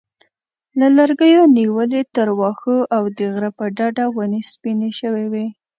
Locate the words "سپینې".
4.51-4.89